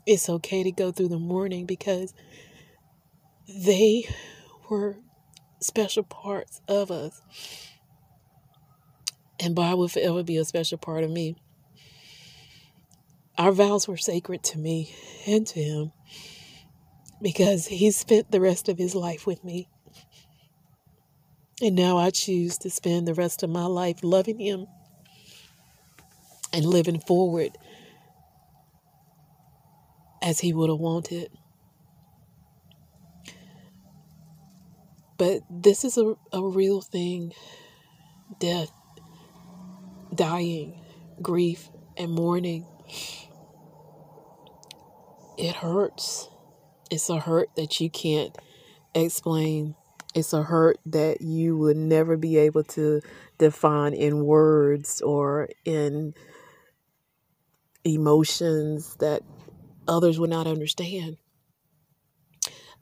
It's 0.04 0.28
okay 0.28 0.62
to 0.62 0.72
go 0.72 0.92
through 0.92 1.08
the 1.08 1.18
mourning 1.18 1.66
because 1.66 2.14
they 3.48 4.08
were 4.68 4.98
special 5.60 6.02
parts 6.02 6.60
of 6.68 6.90
us. 6.90 7.22
And 9.38 9.54
Bob 9.54 9.78
will 9.78 9.88
forever 9.88 10.22
be 10.22 10.36
a 10.36 10.44
special 10.44 10.78
part 10.78 11.04
of 11.04 11.10
me. 11.10 11.36
Our 13.38 13.52
vows 13.52 13.86
were 13.86 13.98
sacred 13.98 14.42
to 14.44 14.58
me 14.58 14.94
and 15.26 15.46
to 15.48 15.60
him 15.60 15.92
because 17.20 17.66
he 17.66 17.90
spent 17.90 18.30
the 18.30 18.40
rest 18.40 18.68
of 18.68 18.78
his 18.78 18.94
life 18.94 19.26
with 19.26 19.44
me. 19.44 19.68
And 21.60 21.74
now 21.74 21.98
I 21.98 22.10
choose 22.10 22.58
to 22.58 22.70
spend 22.70 23.06
the 23.06 23.14
rest 23.14 23.42
of 23.42 23.50
my 23.50 23.66
life 23.66 23.98
loving 24.02 24.38
him 24.38 24.66
and 26.52 26.64
living 26.64 27.00
forward 27.00 27.52
as 30.22 30.40
he 30.40 30.52
would 30.52 30.70
have 30.70 30.78
wanted. 30.78 31.30
But 35.18 35.42
this 35.50 35.84
is 35.84 35.96
a, 35.96 36.14
a 36.32 36.42
real 36.42 36.80
thing 36.80 37.32
death, 38.38 38.70
dying, 40.14 40.80
grief, 41.22 41.70
and 41.96 42.12
mourning. 42.12 42.66
It 45.36 45.56
hurts. 45.56 46.30
It's 46.90 47.10
a 47.10 47.18
hurt 47.18 47.50
that 47.56 47.78
you 47.80 47.90
can't 47.90 48.36
explain. 48.94 49.74
It's 50.14 50.32
a 50.32 50.42
hurt 50.42 50.78
that 50.86 51.20
you 51.20 51.58
would 51.58 51.76
never 51.76 52.16
be 52.16 52.38
able 52.38 52.64
to 52.64 53.02
define 53.36 53.92
in 53.92 54.24
words 54.24 55.02
or 55.02 55.50
in 55.66 56.14
emotions 57.84 58.96
that 58.96 59.22
others 59.86 60.18
would 60.18 60.30
not 60.30 60.46
understand. 60.46 61.18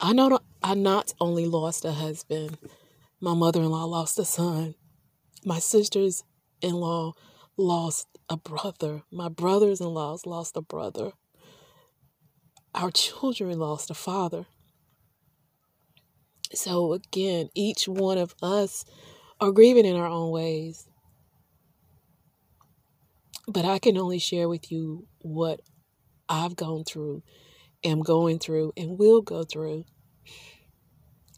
I 0.01 0.13
know 0.13 0.39
I 0.63 0.75
not 0.75 1.13
only 1.21 1.47
lost 1.47 1.85
a 1.85 1.93
husband, 1.93 2.57
my 3.21 3.35
mother 3.35 3.63
in 3.63 3.71
law 3.71 3.85
lost 3.85 4.19
a 4.19 4.25
son, 4.25 4.77
my 5.45 5.59
sisters 5.59 6.23
in 6.61 6.75
law 6.75 7.15
lost 7.57 8.07
a 8.29 8.37
brother, 8.37 9.03
my 9.11 9.29
brothers 9.29 9.81
in 9.81 9.89
laws 9.89 10.25
lost 10.25 10.57
a 10.57 10.63
brother, 10.63 11.13
our 12.75 12.91
children 12.91 13.59
lost 13.59 13.91
a 13.91 13.95
father. 13.95 14.47
So, 16.53 16.93
again, 16.93 17.49
each 17.55 17.89
one 17.89 18.19
of 18.19 18.35
us 18.43 18.85
are 19.41 19.51
grieving 19.51 19.87
in 19.87 19.97
our 19.97 20.07
own 20.07 20.31
ways. 20.31 20.89
But 23.47 23.65
I 23.65 23.79
can 23.79 23.99
only 23.99 24.19
share 24.19 24.49
with 24.49 24.71
you 24.71 25.07
what 25.21 25.61
I've 26.29 26.57
gone 26.57 26.85
through 26.85 27.23
am 27.85 28.01
going 28.01 28.39
through 28.39 28.73
and 28.77 28.99
will 28.99 29.21
go 29.21 29.45
through. 29.45 29.85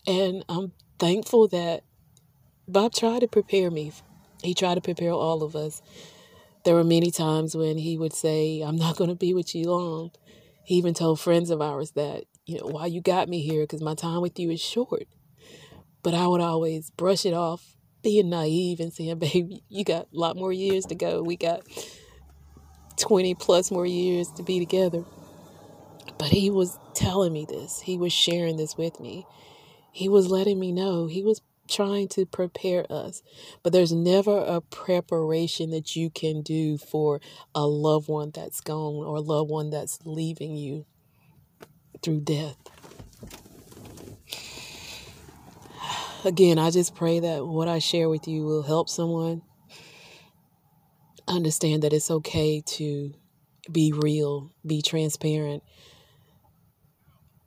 And 0.07 0.45
I'm 0.49 0.73
thankful 0.99 1.49
that 1.49 1.83
Bob 2.69 2.95
tried 2.95 3.21
to 3.21 3.29
prepare 3.29 3.71
me. 3.71 3.93
He 4.43 4.55
tried 4.55 4.77
to 4.77 4.81
prepare 4.81 5.11
all 5.11 5.43
of 5.43 5.57
us. 5.57 5.83
There 6.65 6.75
were 6.75 6.85
many 6.85 7.11
times 7.11 7.57
when 7.57 7.79
he 7.79 7.99
would 7.99 8.13
say, 8.13 8.61
I'm 8.61 8.77
not 8.77 8.97
going 8.97 9.11
to 9.11 9.17
be 9.17 9.35
with 9.35 9.55
you 9.55 9.71
long. 9.71 10.13
He 10.67 10.75
even 10.75 10.95
told 10.95 11.21
friends 11.21 11.51
of 11.51 11.63
ours 11.63 11.93
that, 11.93 12.25
you 12.45 12.59
know, 12.59 12.67
why 12.67 12.87
you 12.87 13.01
got 13.01 13.29
me 13.29 13.41
here, 13.41 13.63
because 13.63 13.81
my 13.81 13.95
time 13.95 14.21
with 14.21 14.37
you 14.37 14.51
is 14.51 14.61
short. 14.61 15.07
But 16.03 16.13
I 16.13 16.27
would 16.27 16.41
always 16.41 16.91
brush 16.91 17.25
it 17.25 17.35
off, 17.35 17.77
being 18.03 18.31
naive 18.31 18.81
and 18.81 18.93
saying, 18.93 19.19
baby, 19.21 19.63
you 19.69 19.85
got 19.85 20.09
a 20.13 20.19
lot 20.19 20.37
more 20.37 20.53
years 20.53 20.85
to 20.87 20.97
go. 20.97 21.23
We 21.23 21.37
got 21.37 21.61
20 22.97 23.37
plus 23.37 23.71
more 23.71 23.87
years 23.87 24.29
to 24.33 24.43
be 24.43 24.59
together. 24.59 25.05
But 26.19 26.29
he 26.31 26.51
was 26.51 26.77
telling 26.95 27.33
me 27.33 27.47
this. 27.49 27.79
He 27.79 27.97
was 27.97 28.13
sharing 28.13 28.57
this 28.57 28.77
with 28.77 28.99
me. 28.99 29.25
He 29.93 30.09
was 30.09 30.29
letting 30.29 30.59
me 30.59 30.73
know. 30.73 31.07
He 31.07 31.23
was 31.23 31.43
trying 31.69 32.09
to 32.09 32.27
prepare 32.27 32.91
us. 32.91 33.23
But 33.63 33.73
there's 33.73 33.93
never 33.93 34.39
a 34.39 34.61
preparation 34.61 35.71
that 35.71 35.97
you 35.97 36.11
can 36.11 36.43
do 36.43 36.79
for 36.79 37.21
a 37.55 37.67
loved 37.67 38.09
one 38.09 38.31
that's 38.35 38.61
gone 38.61 39.05
or 39.05 39.17
a 39.17 39.21
loved 39.21 39.51
one 39.51 39.71
that's 39.71 39.99
leaving 40.05 40.57
you 40.57 40.87
through 42.03 42.21
death. 42.21 42.57
Again, 46.25 46.59
I 46.59 46.71
just 46.71 46.95
pray 46.95 47.21
that 47.21 47.47
what 47.47 47.69
I 47.69 47.79
share 47.79 48.09
with 48.09 48.27
you 48.27 48.45
will 48.45 48.63
help 48.63 48.89
someone 48.89 49.43
understand 51.29 51.83
that 51.83 51.93
it's 51.93 52.11
okay 52.11 52.63
to 52.67 53.15
be 53.71 53.93
real, 53.93 54.53
be 54.67 54.83
transparent. 54.83 55.63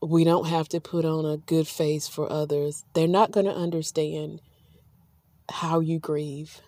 We 0.01 0.23
don't 0.23 0.47
have 0.47 0.69
to 0.69 0.79
put 0.79 1.05
on 1.05 1.25
a 1.25 1.37
good 1.37 1.67
face 1.67 2.07
for 2.07 2.31
others. 2.31 2.85
They're 2.93 3.07
not 3.07 3.31
going 3.31 3.45
to 3.45 3.55
understand 3.55 4.41
how 5.51 5.79
you 5.79 5.99
grieve. 5.99 6.61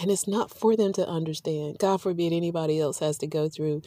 And 0.00 0.10
it's 0.10 0.26
not 0.26 0.50
for 0.50 0.74
them 0.74 0.92
to 0.94 1.06
understand. 1.06 1.76
God 1.78 2.00
forbid 2.00 2.32
anybody 2.32 2.80
else 2.80 3.00
has 3.00 3.18
to 3.18 3.26
go 3.26 3.48
through 3.48 3.82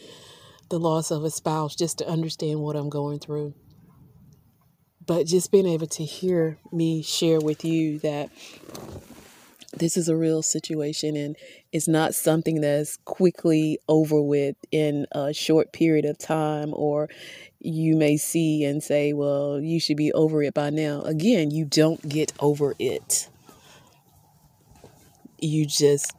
the 0.69 0.79
loss 0.79 1.11
of 1.11 1.23
a 1.23 1.31
spouse 1.31 1.75
just 1.75 1.97
to 1.99 2.07
understand 2.07 2.59
what 2.59 2.75
I'm 2.75 2.89
going 2.89 3.19
through. 3.19 3.55
But 5.05 5.25
just 5.25 5.51
being 5.51 5.67
able 5.67 5.87
to 5.87 6.03
hear 6.03 6.57
me 6.71 7.01
share 7.01 7.39
with 7.39 7.63
you 7.63 7.99
that 7.99 8.29
this 9.77 9.97
is 9.97 10.07
a 10.07 10.15
real 10.15 10.41
situation 10.41 11.15
and 11.15 11.35
it's 11.71 11.87
not 11.87 12.15
something 12.15 12.61
that's 12.61 12.97
quickly 13.05 13.77
over 13.87 14.21
with 14.21 14.55
in 14.71 15.05
a 15.11 15.33
short 15.33 15.73
period 15.73 16.05
of 16.05 16.17
time 16.17 16.73
or 16.73 17.09
you 17.65 17.95
may 17.95 18.15
see 18.15 18.63
and 18.63 18.83
say 18.83 19.11
well 19.11 19.59
you 19.59 19.79
should 19.79 19.97
be 19.97 20.13
over 20.13 20.43
it 20.43 20.53
by 20.53 20.69
now. 20.69 21.01
Again 21.01 21.49
you 21.51 21.65
don't 21.65 22.07
get 22.07 22.31
over 22.39 22.75
it. 22.77 23.27
You 25.39 25.65
just 25.65 26.15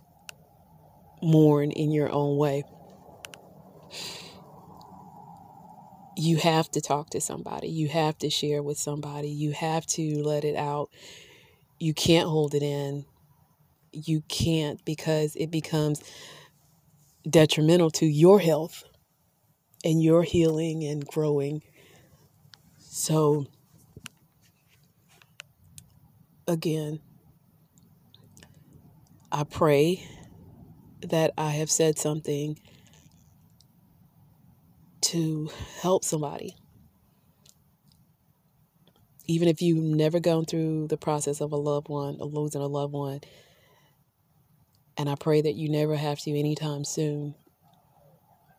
mourn 1.22 1.70
in 1.70 1.92
your 1.92 2.10
own 2.10 2.36
way. 2.36 2.64
You 6.16 6.38
have 6.38 6.70
to 6.72 6.80
talk 6.80 7.10
to 7.10 7.20
somebody. 7.20 7.68
You 7.68 7.88
have 7.88 8.18
to 8.18 8.30
share 8.30 8.62
with 8.62 8.78
somebody. 8.78 9.28
You 9.28 9.52
have 9.52 9.86
to 9.88 10.22
let 10.22 10.44
it 10.44 10.56
out. 10.56 10.90
You 11.78 11.94
can't 11.94 12.28
hold 12.28 12.54
it 12.54 12.62
in. 12.62 13.04
You 13.92 14.22
can't 14.28 14.82
because 14.84 15.36
it 15.36 15.50
becomes 15.50 16.02
detrimental 17.28 17.90
to 17.90 18.06
your 18.06 18.40
health 18.40 18.84
and 19.84 20.02
your 20.02 20.22
healing 20.22 20.84
and 20.84 21.06
growing. 21.06 21.62
So, 22.78 23.46
again, 26.48 27.00
I 29.30 29.44
pray 29.44 30.06
that 31.02 31.32
I 31.36 31.50
have 31.50 31.70
said 31.70 31.98
something 31.98 32.58
to 35.02 35.50
help 35.80 36.04
somebody. 36.04 36.56
Even 39.26 39.48
if 39.48 39.60
you've 39.60 39.82
never 39.82 40.20
gone 40.20 40.44
through 40.44 40.86
the 40.88 40.96
process 40.96 41.40
of 41.40 41.52
a 41.52 41.56
loved 41.56 41.88
one, 41.88 42.16
of 42.20 42.32
losing 42.32 42.62
a 42.62 42.66
loved 42.66 42.92
one, 42.92 43.20
and 44.96 45.08
I 45.08 45.14
pray 45.16 45.42
that 45.42 45.54
you 45.54 45.68
never 45.68 45.96
have 45.96 46.18
to 46.20 46.30
anytime 46.30 46.84
soon. 46.84 47.34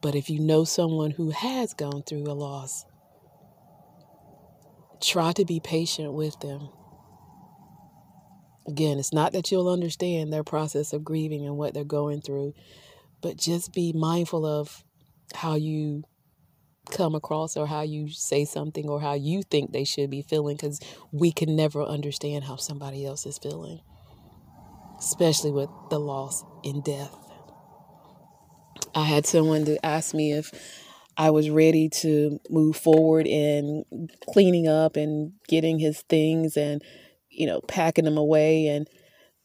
But 0.02 0.16
if 0.16 0.30
you 0.30 0.40
know 0.40 0.64
someone 0.64 1.12
who 1.12 1.32
has 1.32 1.74
gone 1.74 2.04
through 2.04 2.24
a 2.24 2.34
loss, 2.34 2.86
try 5.02 5.32
to 5.34 5.46
be 5.46 5.60
patient 5.60 6.14
with 6.14 6.40
them. 6.40 6.70
Again, 8.68 9.00
it's 9.00 9.14
not 9.14 9.32
that 9.34 9.52
you'll 9.52 9.70
understand 9.70 10.32
their 10.32 10.44
process 10.44 10.94
of 10.94 11.04
grieving 11.04 11.46
and 11.46 11.58
what 11.58 11.74
they're 11.74 11.84
going 11.84 12.22
through, 12.22 12.54
but 13.22 13.38
just 13.38 13.74
be 13.74 13.94
mindful 13.94 14.46
of 14.46 14.84
how 15.34 15.56
you 15.56 16.04
come 16.92 17.16
across 17.16 17.58
or 17.58 17.68
how 17.68 17.82
you 17.82 18.10
say 18.10 18.46
something 18.46 18.88
or 18.88 19.02
how 19.02 19.14
you 19.14 19.42
think 19.44 19.72
they 19.72 19.84
should 19.84 20.10
be 20.10 20.22
feeling 20.22 20.56
because 20.56 20.80
we 21.12 21.32
can 21.32 21.56
never 21.56 21.84
understand 21.84 22.44
how 22.44 22.56
somebody 22.56 23.06
else 23.06 23.26
is 23.26 23.38
feeling 23.38 23.82
especially 25.00 25.52
with 25.52 25.70
the 25.90 26.00
loss 26.00 26.44
in 26.64 26.82
death. 26.82 27.16
I 28.98 29.04
had 29.04 29.28
someone 29.28 29.64
to 29.66 29.86
ask 29.86 30.16
me 30.16 30.34
if 30.34 30.52
I 31.18 31.30
was 31.30 31.52
ready 31.52 31.88
to 32.02 32.40
move 32.50 32.76
forward 32.76 33.28
in 33.28 33.86
cleaning 34.34 34.68
up 34.68 34.96
and 34.96 35.34
getting 35.48 35.78
his 35.78 36.02
things 36.02 36.58
and 36.58 36.82
you 37.30 37.46
know 37.46 37.62
packing 37.62 38.06
them 38.06 38.18
away 38.18 38.66
and 38.66 38.90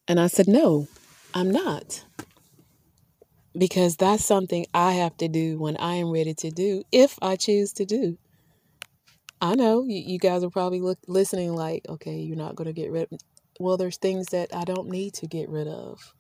and 0.09 0.19
I 0.19 0.29
said 0.29 0.49
no, 0.49 0.89
I'm 1.35 1.51
not. 1.51 2.03
Because 3.55 3.99
that's 3.99 4.25
something 4.25 4.65
I 4.73 4.93
have 4.93 5.19
to 5.19 5.29
do 5.29 5.59
when 5.59 5.77
I 5.77 5.97
am 5.97 6.11
ready 6.11 6.33
to 6.33 6.51
do 6.51 6.85
if 6.91 7.19
I 7.21 7.37
choose 7.37 7.75
to 7.75 7.85
do. 7.85 8.17
I 9.43 9.55
know 9.55 9.85
you, 9.85 10.03
you 10.07 10.19
guys 10.19 10.43
are 10.43 10.49
probably 10.49 10.81
look, 10.81 10.99
listening 11.07 11.55
like, 11.55 11.85
okay, 11.91 12.17
you're 12.17 12.39
not 12.39 12.57
going 12.57 12.69
to 12.69 12.73
get 12.73 12.91
rid 12.91 13.13
of 13.13 13.21
well, 13.61 13.77
there's 13.77 13.99
things 13.99 14.29
that 14.29 14.57
I 14.57 14.65
don't 14.65 14.89
need 14.89 15.13
to 15.15 15.27
get 15.27 15.51
rid 15.51 15.69
of. 15.69 16.15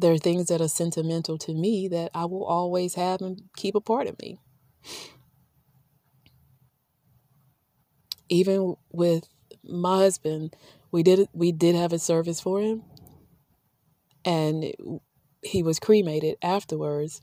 There 0.00 0.12
are 0.14 0.18
things 0.18 0.46
that 0.46 0.62
are 0.62 0.68
sentimental 0.68 1.36
to 1.38 1.52
me 1.54 1.86
that 1.88 2.10
I 2.14 2.24
will 2.24 2.44
always 2.44 2.94
have 2.94 3.20
and 3.20 3.42
keep 3.56 3.74
a 3.74 3.82
part 3.82 4.06
of 4.06 4.18
me. 4.18 4.38
Even 8.30 8.76
with 8.90 9.24
my 9.62 9.98
husband, 9.98 10.56
we 10.90 11.02
did 11.02 11.28
we 11.34 11.52
did 11.52 11.74
have 11.74 11.92
a 11.92 11.98
service 11.98 12.40
for 12.40 12.62
him, 12.62 12.82
and 14.24 14.72
he 15.42 15.62
was 15.62 15.78
cremated 15.78 16.36
afterwards. 16.42 17.20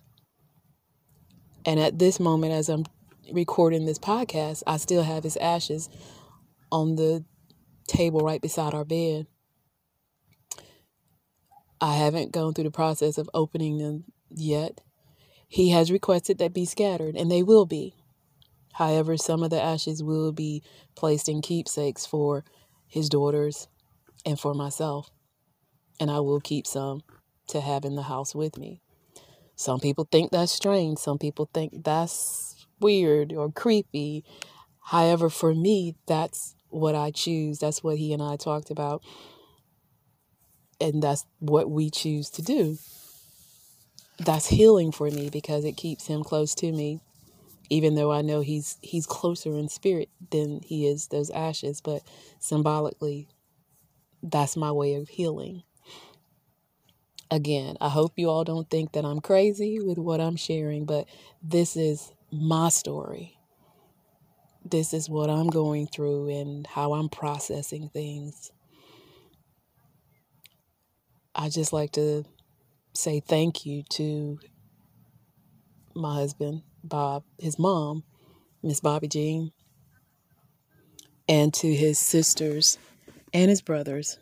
And 1.66 1.80
at 1.80 1.98
this 1.98 2.20
moment, 2.20 2.54
as 2.54 2.70
I'm 2.70 2.86
recording 3.34 3.86
this 3.86 4.00
podcast, 4.00 4.64
I 4.68 4.78
still 4.78 5.04
have 5.04 5.24
his 5.24 5.38
ashes 5.38 5.90
on 6.72 6.96
the 6.96 7.26
table 7.88 8.22
right 8.22 8.42
beside 8.42 8.74
our 8.74 8.86
bed. 8.86 9.28
I 11.80 11.96
haven't 11.96 12.32
gone 12.32 12.54
through 12.54 12.66
the 12.66 12.72
process 12.72 13.18
of 13.18 13.30
opening 13.34 13.78
them 13.78 14.06
yet. 14.30 14.82
He 15.48 15.70
has 15.70 15.92
requested 15.92 16.40
that 16.40 16.54
be 16.54 16.66
scattered, 16.66 17.16
and 17.16 17.32
they 17.32 17.44
will 17.44 17.66
be. 17.66 17.96
However, 18.74 19.18
some 19.18 19.44
of 19.44 19.50
the 19.50 19.62
ashes 19.62 20.04
will 20.04 20.32
be 20.32 20.62
placed 20.96 21.30
in 21.30 21.42
keepsakes 21.42 22.06
for 22.06 22.44
his 22.88 23.10
daughters 23.10 23.68
and 24.26 24.40
for 24.40 24.54
myself. 24.54 25.10
And 26.00 26.12
I 26.12 26.20
will 26.20 26.40
keep 26.40 26.68
some 26.68 27.02
to 27.48 27.62
have 27.62 27.86
in 27.86 27.96
the 27.96 28.04
house 28.04 28.36
with 28.36 28.58
me. 28.58 28.82
Some 29.56 29.80
people 29.80 30.08
think 30.12 30.32
that's 30.32 30.52
strange. 30.52 31.00
Some 31.00 31.18
people 31.18 31.50
think 31.54 31.84
that's 31.84 32.68
weird 32.80 33.34
or 33.34 33.52
creepy. 33.52 34.24
However, 34.80 35.30
for 35.30 35.56
me, 35.56 35.96
that's 36.06 36.56
what 36.70 36.94
I 36.94 37.12
choose. 37.12 37.60
That's 37.60 37.84
what 37.84 37.98
he 37.98 38.14
and 38.14 38.22
I 38.22 38.36
talked 38.36 38.70
about. 38.70 39.04
And 40.80 41.02
that's 41.02 41.26
what 41.40 41.70
we 41.70 41.90
choose 41.90 42.30
to 42.32 42.42
do. 42.42 42.78
That's 44.20 44.48
healing 44.48 44.92
for 44.92 45.10
me 45.10 45.30
because 45.30 45.66
it 45.66 45.78
keeps 45.78 46.08
him 46.08 46.24
close 46.24 46.56
to 46.56 46.72
me 46.72 47.02
even 47.70 47.96
though 47.96 48.12
I 48.12 48.22
know 48.22 48.42
he's 48.42 48.78
he's 48.82 49.06
closer 49.06 49.52
in 49.58 49.70
spirit 49.70 50.10
than 50.32 50.62
he 50.64 50.88
is 50.88 51.08
those 51.08 51.30
ashes, 51.30 51.82
but 51.82 52.02
symbolically 52.40 53.28
that's 54.24 54.58
my 54.58 54.72
way 54.72 54.96
of 54.96 55.10
healing. 55.10 55.64
Again, 57.30 57.76
I 57.82 57.90
hope 57.90 58.14
you 58.16 58.30
all 58.30 58.46
don't 58.46 58.70
think 58.70 58.94
that 58.94 59.06
I'm 59.06 59.20
crazy 59.20 59.80
with 59.82 59.98
what 59.98 60.22
I'm 60.22 60.38
sharing, 60.38 60.86
but 60.86 61.08
this 61.44 61.76
is 61.76 62.12
my 62.32 62.70
story 62.70 63.38
this 64.72 64.94
is 64.94 65.10
what 65.10 65.30
I'm 65.30 65.48
going 65.48 65.88
through 65.88 66.30
and 66.30 66.68
how 66.68 66.94
I'm 66.94 67.10
processing 67.10 67.90
things. 67.90 68.52
I 71.40 71.50
just 71.50 71.72
like 71.72 71.92
to 71.92 72.26
say 72.94 73.20
thank 73.20 73.64
you 73.64 73.84
to 73.92 74.40
my 75.94 76.16
husband, 76.16 76.64
Bob, 76.84 77.26
his 77.38 77.60
mom, 77.60 78.04
Miss 78.64 78.80
Bobby 78.80 79.08
Jean, 79.08 79.52
and 81.30 81.54
to 81.54 81.72
his 81.72 82.00
sisters 82.00 82.80
and 83.34 83.52
his 83.52 83.62
brothers 83.62 84.18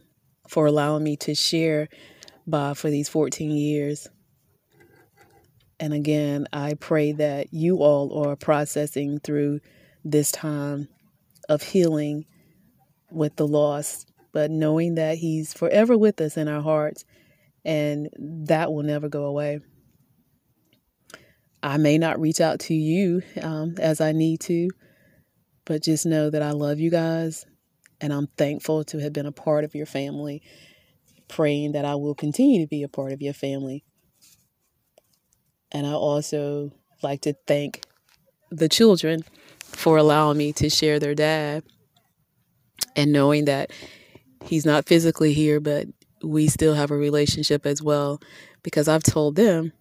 for 0.50 0.66
allowing 0.66 1.06
me 1.06 1.16
to 1.18 1.34
share 1.34 1.88
Bob 2.46 2.76
for 2.76 2.90
these 2.90 3.08
14 3.08 3.50
years. 3.50 4.10
And 5.80 5.94
again, 5.94 6.48
I 6.52 6.74
pray 6.74 7.14
that 7.14 7.54
you 7.54 7.78
all 7.78 8.26
are 8.26 8.36
processing 8.36 9.20
through 9.20 9.62
this 10.04 10.34
time 10.34 10.90
of 11.48 11.62
healing 11.62 12.26
with 13.10 13.38
the 13.38 13.48
loss, 13.48 14.06
but 14.36 14.52
knowing 14.52 14.96
that 14.96 15.18
He's 15.18 15.54
forever 15.54 15.98
with 15.98 16.20
us 16.20 16.36
in 16.36 16.50
our 16.50 16.62
hearts 16.62 17.06
and 17.64 18.10
that 18.20 18.70
will 18.70 18.84
never 18.84 19.08
go 19.08 19.24
away. 19.24 19.62
I 21.64 21.78
may 21.78 21.98
not 21.98 22.20
reach 22.20 22.42
out 22.42 22.60
to 22.60 22.74
you 22.74 23.22
um, 23.42 23.76
as 23.80 24.02
I 24.02 24.12
need 24.12 24.42
to, 24.42 24.70
but 25.64 25.82
just 25.82 26.06
know 26.06 26.30
that 26.30 26.42
I 26.42 26.52
love 26.52 26.82
you 26.82 26.92
guys 26.92 27.46
and 28.02 28.12
I'm 28.12 28.28
thankful 28.38 28.84
to 28.84 29.00
have 29.00 29.14
been 29.14 29.26
a 29.26 29.32
part 29.32 29.64
of 29.64 29.74
your 29.74 29.86
family, 29.86 30.44
praying 31.30 31.72
that 31.72 31.86
I 31.86 31.96
will 31.96 32.14
continue 32.14 32.60
to 32.60 32.68
be 32.68 32.84
a 32.84 32.90
part 32.90 33.14
of 33.14 33.22
your 33.22 33.34
family. 33.34 33.86
And 35.72 35.88
I 35.88 35.94
also 35.94 36.74
like 37.02 37.22
to 37.22 37.36
thank 37.48 37.86
the 38.52 38.68
children 38.68 39.24
for 39.64 39.96
allowing 39.96 40.38
me 40.38 40.52
to 40.54 40.70
share 40.70 41.00
their 41.00 41.16
dad 41.16 41.64
and 42.98 43.14
knowing 43.14 43.46
that 43.46 43.72
he's 44.46 44.66
not 44.66 44.88
physically 44.88 45.34
here, 45.34 45.60
but 45.60 45.88
we 46.24 46.48
still 46.48 46.74
have 46.74 46.92
a 46.92 46.98
relationship 46.98 47.66
as 47.66 47.82
well 47.82 48.22
because 48.64 48.88
I've 48.88 49.04
told 49.04 49.36
them, 49.36 49.74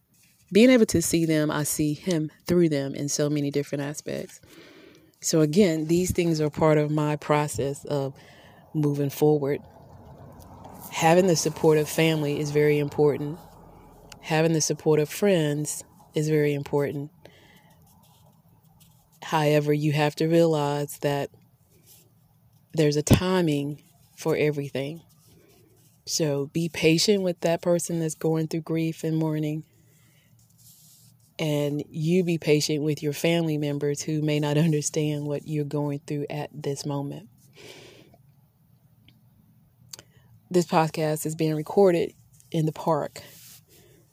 being 0.53 0.71
able 0.71 0.87
to 0.87 1.03
see 1.03 1.25
them, 1.25 1.51
I 1.51 1.65
see 1.65 1.95
him 1.95 2.31
through 2.47 2.69
them 2.69 2.95
in 2.95 3.09
so 3.09 3.29
many 3.29 3.51
different 3.51 3.83
aspects. 3.83 4.41
So, 5.21 5.41
again, 5.41 5.87
these 5.87 6.13
things 6.13 6.41
are 6.41 6.51
part 6.51 6.79
of 6.79 6.91
my 6.91 7.17
process 7.17 7.85
of 7.87 8.15
moving 8.75 9.11
forward. 9.11 9.61
Having 10.93 11.27
the 11.27 11.37
support 11.37 11.79
of 11.79 11.89
family 11.89 12.39
is 12.39 12.51
very 12.51 12.79
important. 12.79 13.39
Having 14.21 14.53
the 14.53 14.61
support 14.61 15.01
of 15.01 15.09
friends 15.09 15.83
is 16.15 16.29
very 16.29 16.55
important. 16.55 17.11
However, 19.23 19.73
you 19.73 19.93
have 19.93 20.15
to 20.17 20.27
realize 20.27 20.99
that 20.99 21.31
there's 22.75 22.97
a 22.97 23.03
timing 23.03 23.83
for 24.17 24.37
everything. 24.37 25.03
So 26.07 26.47
be 26.53 26.69
patient 26.69 27.23
with 27.23 27.41
that 27.41 27.63
person 27.63 28.01
that's 28.01 28.15
going 28.15 28.49
through 28.49 28.61
grief 28.61 29.05
and 29.05 29.17
mourning. 29.17 29.65
And 31.39 31.83
you 31.89 32.23
be 32.23 32.39
patient 32.39 32.83
with 32.83 33.03
your 33.03 33.13
family 33.13 33.59
members 33.59 34.03
who 34.03 34.23
may 34.23 34.39
not 34.39 34.57
understand 34.59 35.27
what 35.27 35.49
you're 35.49 35.65
going 35.65 36.01
through 36.07 36.27
at 36.31 36.51
this 36.53 36.85
moment. 36.85 37.29
This 40.51 40.67
podcast 40.67 41.27
is 41.27 41.35
being 41.35 41.57
recorded 41.57 42.13
in 42.51 42.67
the 42.67 42.73
park. 42.73 43.23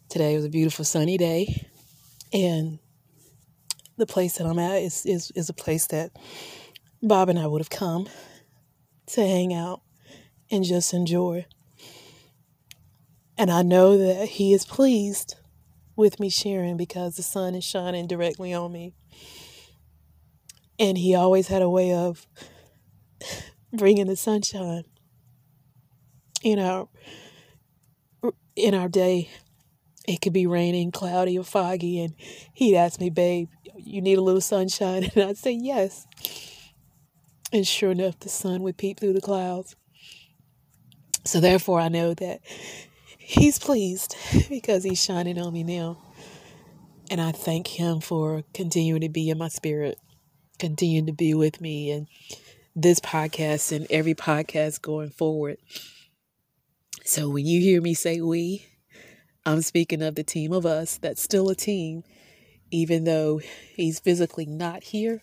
Today 0.10 0.36
was 0.36 0.46
a 0.46 0.50
beautiful 0.50 0.86
sunny 0.86 1.18
day. 1.18 1.68
And 2.34 2.80
the 3.98 4.08
place 4.08 4.38
that 4.38 4.48
I'm 4.48 4.58
at 4.58 4.82
is, 4.82 5.06
is, 5.06 5.32
is 5.36 5.50
a 5.50 5.54
place 5.54 5.88
that 5.88 6.12
Bob 7.04 7.30
and 7.30 7.38
I 7.38 7.48
would 7.48 7.62
have 7.62 7.70
come 7.70 8.08
to 9.08 9.22
hang 9.22 9.54
out 9.54 9.82
and 10.52 10.64
just 10.64 10.94
enjoy. 10.94 11.46
And 13.38 13.50
I 13.50 13.64
know 13.64 13.98
that 13.98 14.30
He 14.30 14.54
is 14.54 14.66
pleased 14.66 15.36
with 15.96 16.20
me 16.20 16.30
sharing 16.30 16.78
because 16.78 17.16
the 17.16 17.24
sun 17.24 17.56
is 17.56 17.64
shining 17.64 18.08
directly 18.08 18.54
on 18.54 18.72
me. 18.72 18.94
And 20.78 20.98
He 20.98 21.16
always 21.16 21.48
had 21.48 21.62
a 21.62 21.70
way 21.70 21.94
of 21.94 22.28
bringing 23.74 24.08
the 24.08 24.16
sunshine 24.16 24.84
in 26.44 26.60
our 26.60 26.88
in 28.56 28.74
our 28.74 28.90
day. 28.90 29.30
It 30.08 30.20
could 30.22 30.34
be 30.34 30.48
raining, 30.48 30.92
cloudy, 30.92 31.38
or 31.38 31.44
foggy, 31.44 32.00
and 32.00 32.16
he'd 32.54 32.76
ask 32.76 33.00
me, 33.00 33.10
"Babe, 33.10 33.50
you 33.78 34.02
need 34.02 34.18
a 34.18 34.22
little 34.22 34.42
sunshine?" 34.42 35.10
And 35.16 35.24
I'd 35.24 35.38
say, 35.38 35.52
"Yes." 35.52 36.08
And 37.54 37.68
sure 37.68 37.92
enough, 37.92 38.20
the 38.20 38.30
sun 38.30 38.64
would 38.64 38.78
peep 38.78 39.00
through 39.00 39.14
the 39.14 39.22
clouds. 39.22 39.76
So 41.23 41.39
therefore, 41.39 41.79
I 41.79 41.89
know 41.89 42.13
that 42.15 42.41
He's 43.17 43.60
pleased 43.60 44.15
because 44.49 44.84
He's 44.84 45.03
shining 45.03 45.39
on 45.39 45.53
me 45.53 45.63
now. 45.63 45.97
And 47.10 47.21
I 47.21 47.31
thank 47.31 47.67
Him 47.67 48.01
for 48.01 48.43
continuing 48.53 49.01
to 49.01 49.10
be 49.10 49.29
in 49.29 49.38
my 49.38 49.47
spirit, 49.47 49.99
continuing 50.60 51.05
to 51.05 51.13
be 51.13 51.34
with 51.34 51.62
me, 51.62 51.91
and 51.91 52.07
this 52.75 52.99
podcast 52.99 53.75
and 53.75 53.86
every 53.89 54.15
podcast 54.15 54.81
going 54.81 55.10
forward. 55.10 55.57
So 57.03 57.29
when 57.29 57.45
you 57.45 57.60
hear 57.62 57.81
me 57.81 57.93
say 57.93 58.21
we, 58.21 58.65
I'm 59.45 59.62
speaking 59.62 60.01
of 60.01 60.15
the 60.15 60.23
team 60.23 60.53
of 60.53 60.65
us 60.65 60.97
that's 60.97 61.21
still 61.21 61.49
a 61.49 61.55
team, 61.55 62.03
even 62.71 63.03
though 63.03 63.41
He's 63.75 63.99
physically 63.99 64.45
not 64.45 64.84
here. 64.84 65.21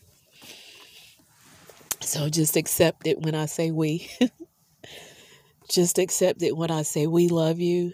So 2.00 2.28
just 2.28 2.56
accept 2.56 3.06
it 3.06 3.20
when 3.20 3.34
I 3.34 3.46
say 3.46 3.70
we. 3.70 4.08
Just 5.68 5.98
accept 5.98 6.42
it 6.42 6.56
when 6.56 6.70
I 6.70 6.82
say 6.82 7.06
we 7.06 7.28
love 7.28 7.60
you. 7.60 7.92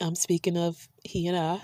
I'm 0.00 0.14
speaking 0.14 0.56
of 0.56 0.88
he 1.02 1.26
and 1.26 1.36
I. 1.36 1.60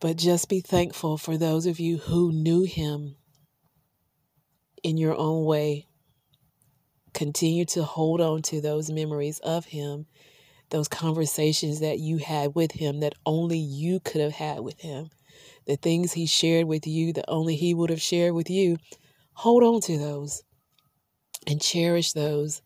But 0.00 0.16
just 0.16 0.48
be 0.48 0.60
thankful 0.60 1.16
for 1.16 1.38
those 1.38 1.66
of 1.66 1.78
you 1.78 1.98
who 1.98 2.32
knew 2.32 2.64
him 2.64 3.16
in 4.82 4.98
your 4.98 5.16
own 5.16 5.44
way. 5.44 5.86
Continue 7.14 7.64
to 7.66 7.84
hold 7.84 8.20
on 8.20 8.42
to 8.42 8.60
those 8.60 8.90
memories 8.90 9.38
of 9.38 9.66
him, 9.66 10.06
those 10.70 10.88
conversations 10.88 11.80
that 11.80 12.00
you 12.00 12.18
had 12.18 12.56
with 12.56 12.72
him 12.72 13.00
that 13.00 13.14
only 13.24 13.58
you 13.58 14.00
could 14.00 14.20
have 14.20 14.32
had 14.32 14.60
with 14.60 14.80
him, 14.80 15.10
the 15.66 15.76
things 15.76 16.12
he 16.12 16.26
shared 16.26 16.66
with 16.66 16.86
you 16.86 17.12
that 17.12 17.24
only 17.28 17.54
he 17.54 17.72
would 17.72 17.90
have 17.90 18.02
shared 18.02 18.34
with 18.34 18.50
you. 18.50 18.76
Hold 19.34 19.62
on 19.62 19.80
to 19.82 19.96
those 19.96 20.42
and 21.46 21.62
cherish 21.62 22.12
those 22.12 22.60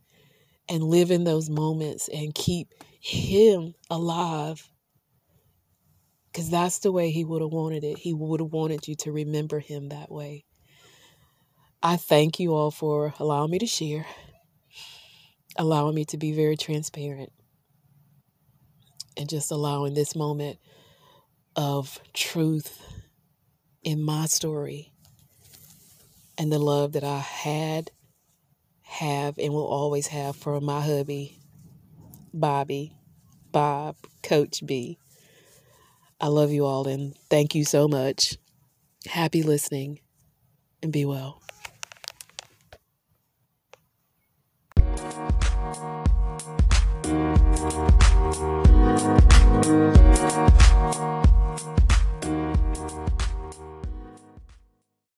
and 0.69 0.83
live 0.83 1.11
in 1.11 1.25
those 1.25 1.49
moments 1.49 2.09
and 2.09 2.35
keep 2.35 2.75
him 3.01 3.75
alive. 3.91 4.69
Because 6.31 6.51
that's 6.51 6.81
the 6.81 6.93
way 6.93 7.11
he 7.11 7.25
would 7.25 7.43
have 7.43 7.53
wanted 7.53 7.85
it. 7.85 7.99
He 7.99 8.13
would 8.13 8.41
have 8.41 8.53
wanted 8.53 8.87
you 8.87 8.95
to 8.97 9.13
remember 9.13 9.59
him 9.59 9.89
that 9.89 10.11
way. 10.11 10.45
I 11.83 11.97
thank 11.97 12.41
you 12.41 12.55
all 12.55 12.71
for 12.71 13.15
allowing 13.19 13.51
me 13.51 13.59
to 13.61 13.67
share, 13.67 14.05
allowing 15.57 15.95
me 15.95 16.05
to 16.07 16.19
be 16.19 16.33
very 16.33 16.57
transparent, 16.57 17.33
and 19.17 19.29
just 19.29 19.51
allowing 19.51 19.95
this 19.95 20.15
moment 20.15 20.59
of 21.57 22.01
truth 22.13 22.83
in 23.83 24.03
my 24.03 24.27
story 24.27 24.93
and 26.37 26.53
the 26.53 26.59
love 26.59 26.93
that 26.93 27.05
I 27.05 27.19
had 27.19 27.91
have 28.89 29.39
and 29.39 29.53
will 29.53 29.67
always 29.67 30.07
have 30.09 30.35
for 30.35 30.61
my 30.61 30.81
hubby, 30.81 31.39
Bobby, 32.33 32.97
Bob, 33.53 33.97
Coach 34.23 34.65
B. 34.65 34.99
I 36.21 36.29
love 36.29 36.51
you 36.51 36.65
all 36.65 36.89
and 36.89 37.15
thank 37.31 37.55
you 37.55 37.65
so 37.65 37.87
much. 37.87 38.39
Happy 39.07 39.43
listening 39.43 40.01
and 40.83 40.93
be 40.93 41.05
well. 41.05 41.43